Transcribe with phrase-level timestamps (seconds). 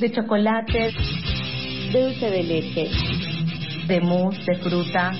[0.00, 0.92] de chocolate,
[1.92, 2.88] de dulce de leche,
[3.86, 5.12] de mousse, de fruta,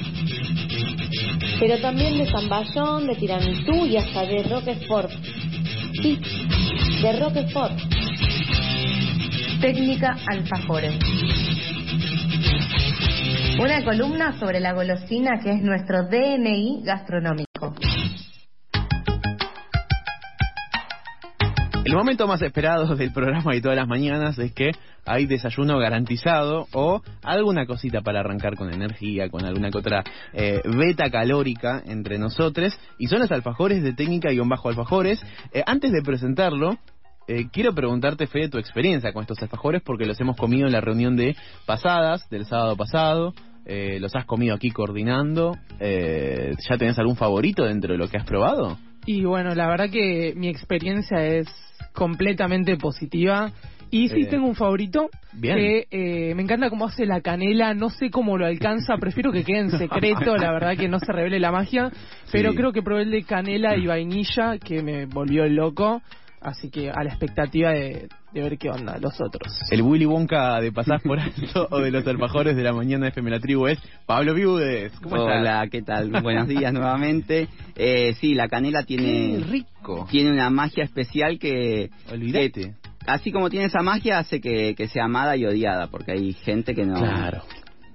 [1.59, 5.11] pero también de zamballón, de tiramisú y hasta de Roquefort.
[6.01, 6.19] Sí,
[7.03, 7.79] de Roquefort.
[9.61, 10.95] Técnica alfajores.
[13.61, 17.50] Una columna sobre la golosina que es nuestro DNI gastronómico.
[21.83, 24.73] El momento más esperado del programa de todas las mañanas es que
[25.07, 30.05] hay desayuno garantizado o alguna cosita para arrancar con energía, con alguna que otra
[30.35, 32.79] eh, beta calórica entre nosotros.
[32.99, 35.23] Y son los alfajores de técnica-alfajores.
[35.53, 36.79] Eh, antes de presentarlo,
[37.27, 40.81] eh, quiero preguntarte, Fede, tu experiencia con estos alfajores, porque los hemos comido en la
[40.81, 43.33] reunión de pasadas, del sábado pasado.
[43.67, 45.57] Eh, los has comido aquí coordinando.
[45.79, 48.77] Eh, ¿Ya tenés algún favorito dentro de lo que has probado?
[49.07, 51.49] Y bueno, la verdad que mi experiencia es
[51.93, 53.51] completamente positiva.
[53.93, 55.57] Y sí, Eh, tengo un favorito bien.
[55.57, 59.43] que eh, me encanta cómo hace la canela, no sé cómo lo alcanza, prefiero que
[59.43, 61.91] quede en secreto, la verdad que no se revele la magia,
[62.31, 62.57] pero Sí.
[62.57, 66.03] creo que probé el de canela y vainilla que me volvió loco,
[66.41, 69.61] así que a la expectativa de, de ver qué onda los otros.
[69.71, 73.11] El Willy Wonka de Pasás por Alto o de los alfajores de la mañana de
[73.11, 74.93] FM La Tribu es Pablo Viudes.
[75.03, 75.41] ¿Cómo estás?
[75.41, 76.11] Hola, ¿qué tal?
[76.23, 77.49] Buenos días nuevamente.
[77.77, 80.07] Eh, sí, la canela Qué tiene rico.
[80.11, 82.75] tiene una magia especial que, Olvídate.
[83.07, 86.75] así como tiene esa magia, hace que, que sea amada y odiada, porque hay gente
[86.75, 87.43] que no Claro.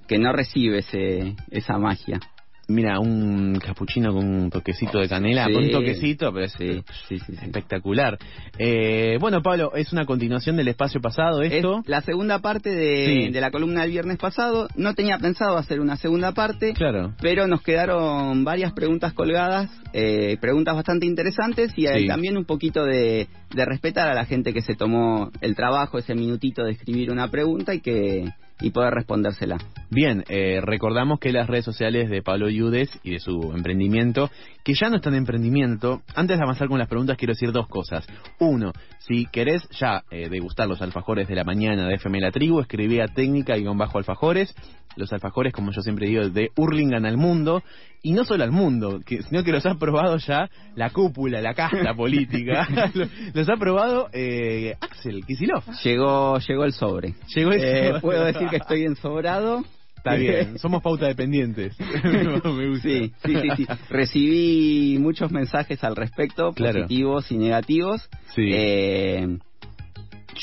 [0.08, 2.20] que no recibe ese, esa magia.
[2.68, 5.54] Mira, un capuchino con un toquecito de canela, Sí.
[5.54, 8.18] con un toquecito, pero es Sí, sí, espectacular.
[8.58, 11.84] Eh, bueno, Pablo, es una continuación del espacio pasado Es esto.
[11.86, 14.68] la segunda parte de, de la columna del viernes pasado.
[14.76, 17.14] No tenía pensado hacer una segunda parte, Claro.
[17.22, 22.84] pero nos quedaron varias preguntas colgadas, eh, preguntas bastante interesantes y eh, también un poquito
[22.86, 27.12] de, de respetar a la gente que se tomó el trabajo, ese minutito de escribir
[27.12, 28.26] una pregunta y que
[28.62, 29.58] y poder respondérsela.
[29.90, 34.30] Bien, eh, recordamos que las redes sociales de Pablo Yudes y de su emprendimiento,
[34.64, 37.68] que ya no están en emprendimiento, antes de avanzar con las preguntas quiero decir dos
[37.68, 38.08] cosas.
[38.40, 42.60] Uno, si querés ya eh, degustar los alfajores de la mañana de FM La Tribu,
[42.60, 44.56] escribí a técnica y bajo alfajores,
[44.96, 47.64] los alfajores, como yo siempre digo, de Hurlingham al mundo,
[48.02, 51.54] y no solo al mundo, que, sino que los ha probado ya la cúpula, la
[51.54, 52.68] casta política,
[53.34, 55.64] los ha probado eh, Axel Kisilov.
[55.84, 57.16] Llegó llegó el sobre.
[57.36, 58.02] Llegó el Eh, sobre.
[58.02, 59.64] Puedo decir que estoy ensobrado.
[59.98, 61.76] Está bien, somos pauta dependientes.
[62.04, 62.24] Me
[62.70, 62.88] gusta.
[62.88, 63.66] Sí, sí, sí, sí.
[63.90, 66.82] Recibí muchos mensajes al respecto, Claro.
[66.84, 68.08] positivos y negativos.
[68.36, 68.52] Sí.
[68.54, 69.40] Eh,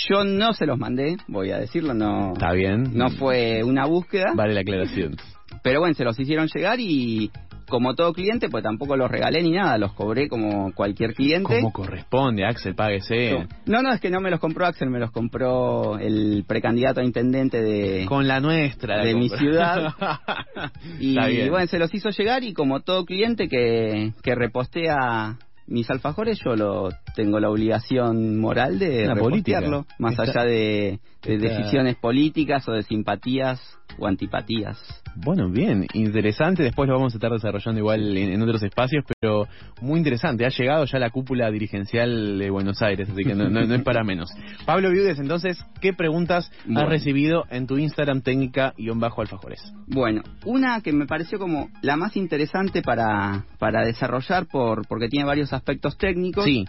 [0.08, 2.91] yo no se los mandé, voy a decirlo, no, Está bien.
[2.97, 5.16] no fue una búsqueda, Vale la aclaración.
[5.62, 7.30] pero bueno, se los hicieron llegar y
[7.69, 11.56] como todo cliente, pues tampoco los regalé ni nada, los cobré como cualquier cliente.
[11.60, 13.47] Como corresponde, Axel, páguese.
[13.64, 17.04] No, no, es que no me los compró Axel, me los compró el precandidato a
[17.04, 18.98] intendente de, Con la nuestra.
[18.98, 19.94] la de mi ciudad.
[21.00, 21.50] Y bien.
[21.50, 26.56] bueno, se los hizo llegar y como todo cliente que, que repostea mis alfajores, yo
[26.56, 32.67] lo tengo la obligación moral de repostearlo, más Esta- allá de, de esta- decisiones políticas
[32.69, 33.61] o de simpatías
[33.99, 34.78] o antipatías.
[35.15, 36.62] Bueno, bien, interesante.
[36.62, 39.47] Después lo vamos a estar desarrollando igual en, en otros espacios, pero
[39.81, 40.45] muy interesante.
[40.47, 43.83] Ha llegado ya la cúpula dirigencial de Buenos Aires, así que no, no- no es
[43.83, 44.31] para menos.
[44.67, 49.61] Pablo Viudes, entonces, ¿qué preguntas has recibido en tu Instagram técnica-alfajores?
[49.87, 55.27] Bueno, una que me pareció como la más interesante para, para desarrollar por, porque tiene
[55.27, 56.44] varios aspectos técnicos.
[56.44, 56.65] Sí,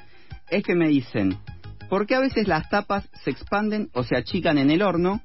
[0.49, 1.37] es que me dicen,
[1.89, 5.21] ¿por qué a veces las tapas se expanden o se achican en el horno?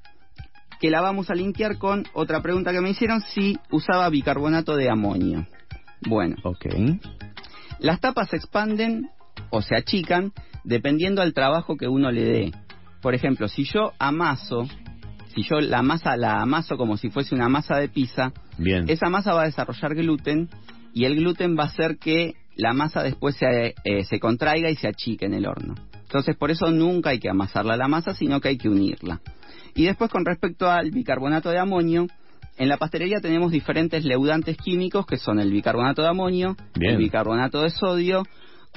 [0.81, 4.91] Que la vamos a linkear con otra pregunta que me hicieron si usaba bicarbonato de
[4.91, 5.47] amonio.
[6.07, 6.67] Bueno, ok.
[7.81, 9.11] las tapas se expanden
[9.51, 10.33] o se achican
[10.65, 12.53] dependiendo al trabajo que uno le dé.
[13.01, 14.69] Por ejemplo, si yo amaso,
[15.35, 18.85] si yo la masa la amaso como si fuese una masa de pizza, Bien.
[18.89, 20.49] esa masa va a desarrollar gluten
[20.95, 24.77] y el gluten va a hacer que la masa después se, eh, se contraiga y
[24.77, 25.75] se achique en el horno.
[26.09, 29.21] Entonces por eso nunca hay que amasarla la masa, sino que hay que unirla.
[29.75, 32.07] Y después con respecto al bicarbonato de amonio,
[32.57, 36.93] en la pastelería tenemos diferentes leudantes químicos que son el bicarbonato de amonio, Bien.
[36.93, 38.23] el bicarbonato de sodio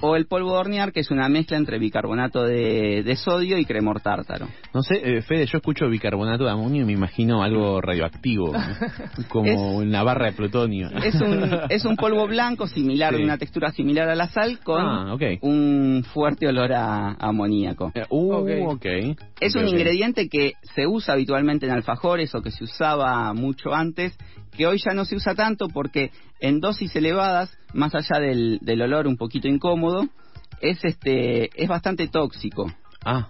[0.02, 3.66] o el polvo de hornear, que es una mezcla entre bicarbonato de, de sodio y
[3.66, 4.48] cremor tártaro.
[4.74, 8.52] No sé, eh, Fede, yo escucho bicarbonato de amonio y me imagino algo radioactivo,
[9.30, 10.90] como Es- una barra de plutonio.
[11.04, 13.18] Es un, es un polvo blanco similar, Sí.
[13.20, 17.92] de una textura similar a la sal, con Ah, un fuerte olor a amoníaco.
[17.96, 18.78] Eh, uh.
[19.40, 24.18] Es un ingrediente que se usa habitualmente en alfajores o que se usaba mucho antes,
[24.56, 28.82] que hoy ya no se usa tanto porque en dosis elevadas, más allá del, del
[28.82, 30.08] olor un poquito incómodo,
[30.62, 32.72] es este es bastante tóxico.
[33.04, 33.30] Ah,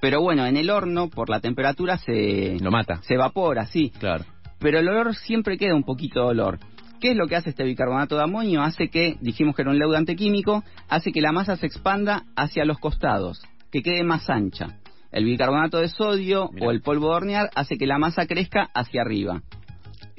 [0.00, 3.02] Pero bueno, en el horno, por la temperatura, se, Lo mata.
[3.02, 3.90] se evapora, sí.
[3.98, 4.24] Claro.
[4.58, 6.58] Pero el olor siempre queda un poquito de olor.
[7.00, 8.62] ¿Qué es lo que hace este bicarbonato de amonio?
[8.62, 12.64] Hace que, dijimos que era un leudante químico, hace que la masa se expanda hacia
[12.64, 13.42] los costados,
[13.72, 14.78] que quede más ancha.
[15.10, 16.66] El bicarbonato de sodio Mirá.
[16.66, 19.42] o el polvo de hornear hace que la masa crezca hacia arriba.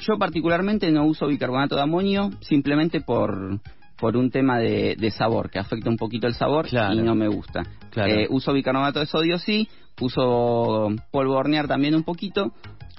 [0.05, 3.59] Yo particularmente no uso bicarbonato de amonio simplemente por,
[3.97, 6.94] por un tema de, de sabor, que afecta un poquito el sabor Claro.
[6.95, 7.63] y no me gusta.
[7.91, 8.11] Claro.
[8.13, 9.67] Eh, uso bicarbonato de sodio sí,
[10.01, 12.51] uso polvo hornear también un poquito,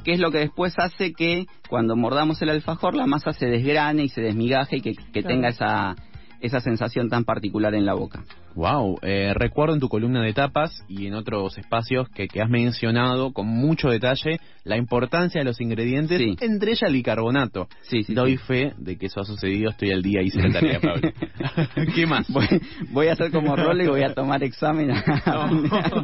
[0.05, 4.05] que es lo que después hace que cuando mordamos el alfajor la masa se desgrane
[4.05, 5.29] y se desmigaje y que, que Claro.
[5.29, 5.95] tenga esa,
[6.44, 8.23] esa sensación tan particular en la boca.
[8.55, 12.50] Wow, eh, recuerdo en tu columna de tapas y en otros espacios que, que has
[12.50, 16.37] mencionado con mucho detalle la importancia de los ingredientes, Sí.
[16.41, 17.69] entre ellas el bicarbonato.
[17.82, 20.81] Sí, sí, Doy fe de que eso ha sucedido, estoy al día, hice la tarea,
[20.81, 21.11] Pablo.
[21.94, 22.29] ¿Qué más?
[22.31, 22.46] Voy,
[22.91, 24.91] voy a hacer como rol y voy a tomar examen.
[25.26, 26.02] No,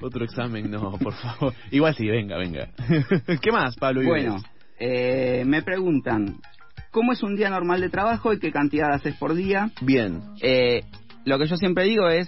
[0.06, 1.54] otro examen, no, por favor.
[1.70, 2.68] Igual sí, venga, venga.
[3.40, 4.02] ¿Qué más, Pablo?
[4.04, 4.38] Bueno,
[4.78, 6.36] eh, me preguntan,
[6.96, 9.70] ¿cómo es un día normal de trabajo y qué cantidad haces por día?
[9.82, 10.80] Bien, Eh,
[11.26, 12.26] lo que yo siempre digo es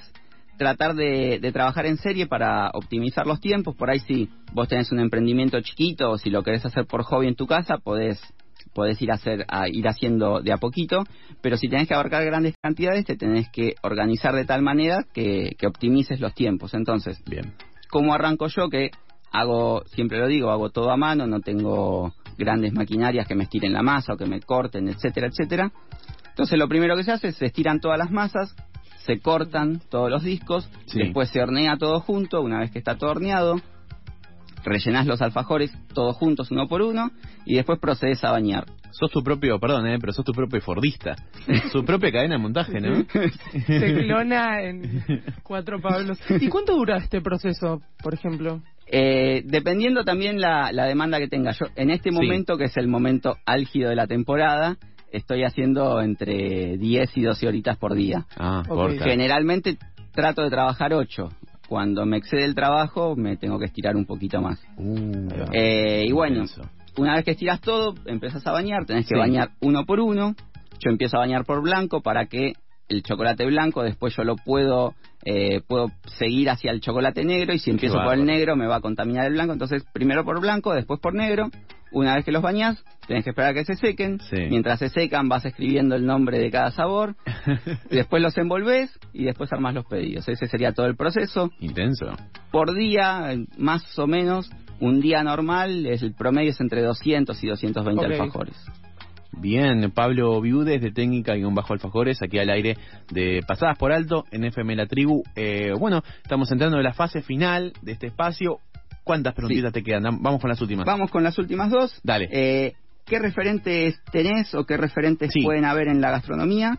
[0.58, 3.74] tratar de, de trabajar en serie para optimizar los tiempos.
[3.76, 7.28] Por ahí si vos tenés un emprendimiento chiquito o si lo querés hacer por hobby
[7.28, 8.20] en tu casa, podés,
[8.74, 11.02] podés ir, a hacer, a ir haciendo de a poquito.
[11.40, 15.56] Pero si tenés que abarcar grandes cantidades, te tenés que organizar de tal manera que,
[15.58, 16.74] que optimices los tiempos.
[16.74, 17.54] Entonces, bien.
[17.88, 18.68] ¿cómo arranco yo?
[18.68, 18.90] Que
[19.32, 23.72] hago, siempre lo digo, hago todo a mano, no tengo grandes maquinarias que me estiren
[23.72, 25.72] la masa o que me corten, etcétera, etcétera.
[26.30, 28.54] Entonces lo primero que se hace es se estiran todas las masas,
[29.04, 30.98] se cortan todos los discos, Sí.
[31.00, 33.56] después se hornea todo junto, una vez que está todo horneado,
[34.64, 37.10] rellenás los alfajores todos juntos uno por uno
[37.44, 38.66] y después procedes a bañar.
[38.90, 41.14] Sos tu propio, perdón, eh, pero sos tu propio fordista.
[41.72, 43.04] Su propia cadena de montaje, ¿no?
[43.66, 46.18] Se clona en cuatro Pablos.
[46.40, 48.60] ¿Y cuánto dura este proceso, por ejemplo?
[48.90, 51.52] Eh, dependiendo también la, la demanda que tenga.
[51.52, 52.14] Yo en este Sí.
[52.16, 54.76] momento, que es el momento álgido de la temporada,
[55.12, 58.26] estoy haciendo entre 10 y 12 horitas por día.
[58.38, 58.74] Ah, Ok.
[58.76, 59.04] corta.
[59.04, 59.76] Generalmente
[60.14, 61.28] trato de trabajar 8.
[61.68, 64.58] Cuando me excede el trabajo, me tengo que estirar un poquito más.
[64.78, 66.62] Uh, Eh, y bueno, intenso.
[66.96, 69.18] una vez que estiras todo, empezás a bañar, tenés que Sí.
[69.20, 70.34] bañar uno por uno.
[70.80, 72.52] Yo empiezo a bañar por blanco para que
[72.88, 74.94] el chocolate blanco después yo lo puedo
[75.24, 78.76] eh, puedo seguir hacia el chocolate negro y si empiezo por el negro me va
[78.76, 79.52] a contaminar el blanco.
[79.52, 81.50] Entonces, primero por blanco, después por negro.
[81.90, 84.20] Una vez que los bañás, tenés que esperar a que se sequen.
[84.20, 84.36] Sí.
[84.50, 87.16] Mientras se secan, vas escribiendo el nombre de cada sabor.
[87.90, 90.28] después los envolvés y después armás los pedidos.
[90.28, 92.14] Ese sería todo el proceso Intenso.
[92.52, 94.50] por día, más o menos,
[94.80, 98.12] un día normal, es el promedio es entre 200 y 220 Ok.
[98.12, 98.56] alfajores.
[99.32, 102.76] Bien, Pablo Viudes de Técnica y un Bajo Alfajores, aquí al aire
[103.10, 105.22] de Pasadas por Alto en FM La Tribu.
[105.36, 108.58] Eh, bueno, estamos entrando en la fase final de este espacio.
[109.04, 110.02] ¿Cuántas preguntitas te quedan?
[110.22, 110.86] Vamos con las últimas.
[110.86, 111.98] Vamos con las últimas dos.
[112.02, 112.28] Dale.
[112.32, 112.72] Eh,
[113.06, 115.42] ¿Qué referentes tenés o qué referentes Sí.
[115.42, 116.78] pueden haber en la gastronomía?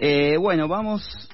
[0.00, 1.28] Eh, bueno, vamos...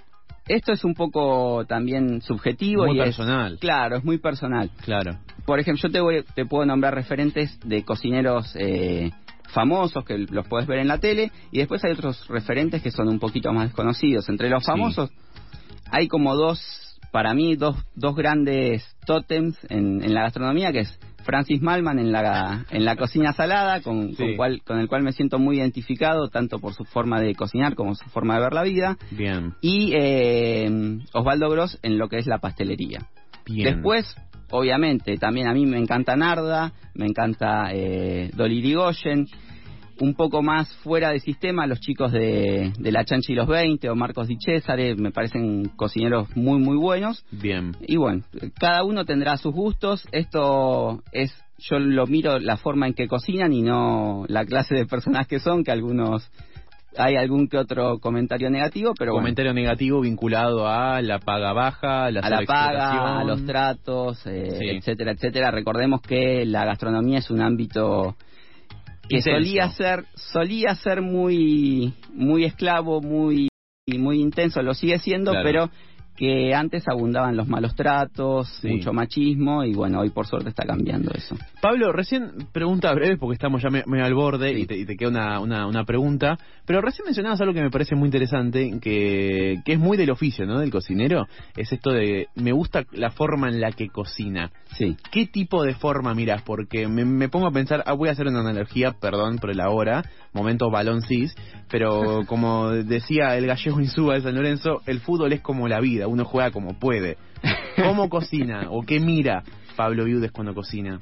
[0.46, 3.58] Esto es un poco también subjetivo Muy y es- personal.
[3.60, 4.70] claro, es muy personal.
[4.82, 5.18] Claro.
[5.44, 9.10] Por ejemplo, yo te, voy- te puedo nombrar referentes de cocineros eh,
[9.48, 13.08] famosos que los puedes ver en la tele y después hay otros referentes que son
[13.08, 14.28] un poquito más desconocidos.
[14.28, 14.70] Entre los Sí.
[14.70, 15.10] famosos
[15.90, 16.60] hay como dos,
[17.12, 22.10] para mí, dos, dos grandes tótems en, en la gastronomía, que es Francis Malman en
[22.12, 24.16] la, en la cocina salada, con, Sí.
[24.16, 27.74] con, cual- con el cual me siento muy identificado, tanto por su forma de cocinar
[27.74, 29.54] como su forma de ver la vida, Bien.
[29.60, 33.06] y eh, Osvaldo Gross en lo que es la pastelería.
[33.46, 33.74] Bien.
[33.74, 34.14] Después,
[34.50, 39.26] obviamente, también a mí me encanta Narda, me encanta eh, Dolly Irigoyen.
[40.00, 43.90] Un poco más fuera de sistema, los chicos de, de La Chanchi y los 20
[43.90, 47.24] o Marcos Di Cesare me parecen cocineros muy, muy buenos.
[47.32, 47.76] Bien.
[47.80, 48.22] Y bueno,
[48.60, 50.06] cada uno tendrá sus gustos.
[50.12, 54.86] Esto es, yo lo miro la forma en que cocinan y no la clase de
[54.86, 56.30] personas que son, que algunos,
[56.96, 62.10] hay algún que otro comentario negativo, pero bueno Comentario negativo vinculado a la paga baja,
[62.10, 64.68] la a la paga, a los tratos, eh, Sí.
[64.68, 65.50] etcétera, etcétera.
[65.50, 68.16] Recordemos que la gastronomía es un ámbito
[69.08, 69.30] que Intenso.
[69.38, 73.48] solía ser solía ser muy muy esclavo, muy
[73.86, 75.44] muy intenso, lo sigue siendo, Claro.
[75.44, 75.70] pero
[76.18, 78.68] que antes abundaban los malos tratos, Sí.
[78.68, 81.36] mucho machismo y bueno, hoy por suerte está cambiando eso.
[81.62, 84.62] Pablo, recién pregunta breve porque estamos ya me- medio al borde Sí.
[84.62, 87.70] y, te, y te queda una, una, una pregunta, pero recién mencionabas algo que me
[87.70, 90.58] parece muy interesante, que, que es muy del oficio, ¿no?
[90.58, 94.50] Del cocinero, es esto de me gusta la forma en la que cocina.
[94.76, 94.96] Sí.
[95.12, 96.42] ¿Qué tipo de forma miras?
[96.42, 99.60] Porque me, me pongo a pensar, ah, voy a hacer una analogía, perdón por el
[99.60, 101.34] ahora, momento balón cis,
[101.70, 106.07] pero como decía el gallego Insúa de San Lorenzo, el fútbol es como la vida,
[106.08, 107.16] uno juega como puede.
[107.76, 109.42] ¿Cómo cocina o qué mira
[109.76, 110.98] Pablo Viudes cuando cocina?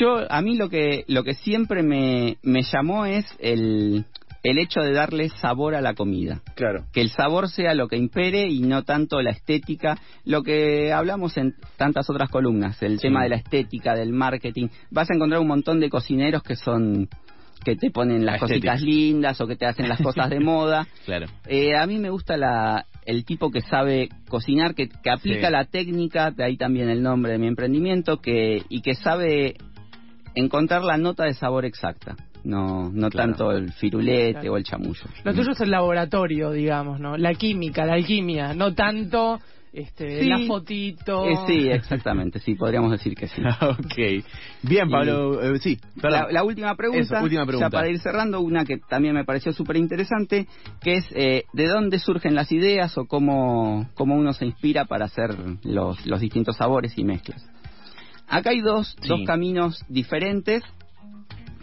[0.00, 4.04] Yo, a mí lo que, lo que siempre me, me llamó es el,
[4.42, 6.40] el hecho de darle sabor a la comida.
[6.56, 6.84] Claro.
[6.92, 11.36] Que el sabor sea lo que impere y no tanto la estética, lo que hablamos
[11.36, 13.02] en tantas otras columnas, el Sí.
[13.02, 14.66] tema de la estética, del marketing.
[14.90, 17.08] Vas a encontrar un montón de cocineros que son
[17.64, 20.86] que te ponen las cositas lindas o que te hacen las cosas de moda.
[21.04, 21.26] Claro.
[21.46, 25.52] Eh, a mí me gusta la, el tipo que sabe cocinar, que, que aplica Sí.
[25.52, 29.54] la técnica, de ahí también el nombre de mi emprendimiento, que y que sabe
[30.34, 33.30] encontrar la nota de sabor exacta, no no Claro.
[33.30, 34.52] tanto el firulete Claro.
[34.52, 35.00] o el chamullo.
[35.24, 37.16] Lo tuyo es el laboratorio, digamos, ¿no?
[37.16, 39.40] La química, la alquimia, no tanto
[39.72, 40.28] este, Sí.
[40.28, 41.24] la fotito.
[41.26, 43.42] Eh, sí, exactamente, sí, podríamos decir que sí.
[43.60, 44.24] ok.
[44.62, 45.42] Bien, Pablo.
[45.42, 46.20] eh, sí, perdón.
[46.26, 47.66] La, la última pregunta, Eso, última pregunta.
[47.66, 50.46] ya para ir cerrando, una que también me pareció súper interesante,
[50.80, 55.04] que es eh, de dónde surgen las ideas o cómo, cómo uno se inspira para
[55.06, 55.34] hacer
[55.64, 57.44] los, los distintos sabores y mezclas.
[58.28, 59.08] Acá hay dos, Sí.
[59.08, 60.62] dos caminos diferentes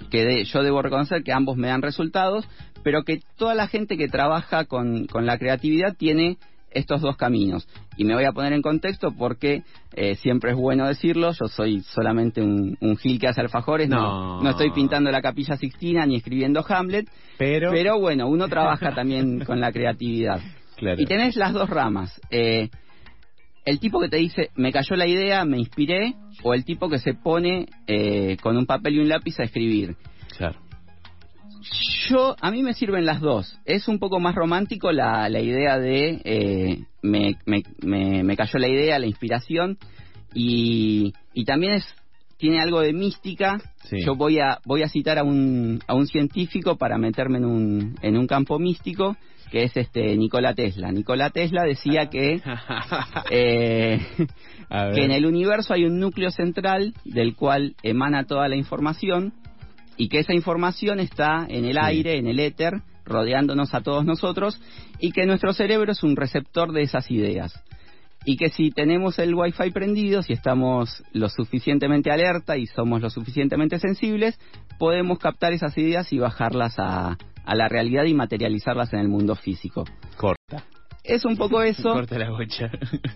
[0.10, 2.48] que de- yo debo reconocer que ambos me dan resultados,
[2.84, 6.38] pero que toda la gente que trabaja con, con la creatividad tiene
[6.76, 7.68] estos dos caminos.
[7.98, 9.64] Y me voy a poner en contexto porque
[9.94, 13.96] eh, siempre es bueno decirlo, yo soy solamente un, un gil que hace alfajores, no.
[13.96, 14.44] No.
[14.44, 19.40] no estoy pintando la capilla sixtina ni escribiendo Hamlet, pero, pero bueno, uno trabaja también
[19.46, 20.40] con la creatividad.
[20.76, 21.02] claro.
[21.02, 22.22] Y tenés las dos ramas.
[22.30, 22.70] Eh,
[23.66, 26.14] el tipo que te dice, me cayó la idea, me inspiré,
[26.44, 29.96] o el tipo que se pone eh, con un papel y un lápiz a escribir.
[30.38, 30.60] Claro.
[32.10, 33.58] Yo, a mí me sirven las dos.
[33.66, 38.60] Es un poco más romántico la, la idea de, eh, me, me, me, me cayó
[38.60, 39.78] la idea, la inspiración,
[40.34, 41.96] y, y también es
[42.38, 43.60] tiene algo de mística.
[43.86, 43.98] Sí.
[44.06, 47.96] Yo voy a voy a citar a un, a un científico para meterme en un,
[48.02, 49.16] en un campo místico,
[49.52, 50.92] que es este Nikola Tesla.
[50.92, 52.42] Nikola Tesla decía que...
[53.32, 54.00] eh,
[54.94, 59.34] que en el universo hay un núcleo central del cual emana toda la información
[59.98, 64.60] y que esa información está en el aire, en el éter, rodeándonos a todos nosotros
[65.00, 67.54] y que nuestro cerebro es un receptor de esas ideas.
[68.28, 73.12] Y que si tenemos el wifi prendido, si estamos lo suficientemente alerta y somos lo
[73.12, 74.40] suficientemente sensibles,
[74.80, 79.36] podemos captar esas ideas y bajarlas a, a la realidad y materializarlas en el mundo
[79.36, 79.86] físico.
[80.18, 80.64] Corta.
[81.08, 81.94] Es un poco eso.
[81.94, 82.70] Corta la bocha.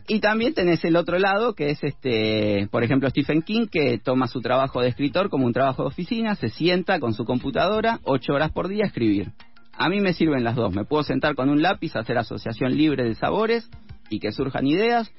[0.08, 4.28] Y también tenés el otro lado, que es, este, por ejemplo, Stephen King, que toma
[4.28, 8.34] su trabajo de escritor como un trabajo de oficina, se sienta con su computadora, ocho
[8.34, 9.32] horas por día a escribir.
[9.74, 10.74] A mí me sirven las dos.
[10.74, 13.70] Me puedo sentar con un lápiz, hacer asociación libre de sabores
[14.10, 15.12] y que surjan ideas,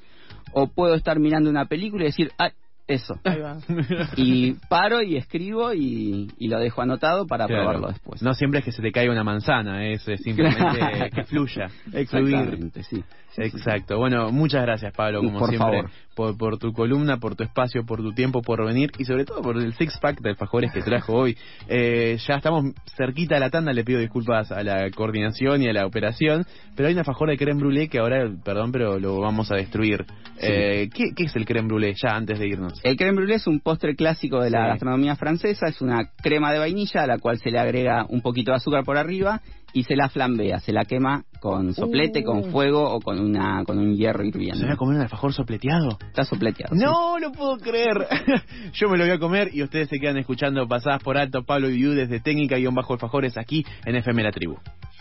[0.53, 2.51] o puedo estar mirando una película y decir, ah,
[2.93, 3.15] eso.
[3.23, 3.57] Ahí va.
[4.17, 7.63] Y paro y escribo y, y lo dejo anotado para Claro.
[7.63, 8.21] probarlo después.
[8.21, 11.09] No siempre es que se te caiga una manzana, es eh, simplemente Claro.
[11.13, 11.69] que fluya.
[11.69, 11.99] fluir.
[12.35, 13.03] Exactamente, sí.
[13.37, 13.97] Exacto.
[13.97, 15.89] Bueno, muchas gracias, Pablo, como Por siempre, favor.
[16.15, 19.41] Por, por tu columna, por tu espacio, por tu tiempo, por venir y sobre todo
[19.41, 21.37] por el six pack de alfajores que trajo hoy.
[21.67, 22.65] Eh, ya estamos
[22.97, 26.87] cerquita de la tanda, le pido disculpas a la coordinación y a la operación, pero
[26.87, 30.05] hay un alfajor de creme brûlée que ahora, perdón, pero lo vamos a destruir.
[30.43, 31.93] Eh, ¿qué, qué es el creme brûlée?
[32.01, 32.79] Ya antes de irnos.
[32.83, 34.67] El creme brûlée es un postre clásico de la Sí.
[34.69, 38.51] gastronomía francesa, es una crema de vainilla a la cual se le agrega un poquito
[38.51, 39.41] de azúcar por arriba
[39.73, 42.23] y se la flambea, se la quema con soplete, Uh.
[42.23, 44.59] con fuego o con una con un hierro hirviendo.
[44.59, 45.97] ¿Se va a comer un alfajor sopleteado?
[46.07, 46.75] Está sopleteado.
[46.75, 46.81] sí.
[46.83, 48.07] No lo puedo creer.
[48.73, 51.69] Yo me lo voy a comer y ustedes se quedan escuchando pasadas por alto Pablo
[51.69, 54.55] y Viu desde Técnica y Bajo Alfajores aquí en FM La Tribu.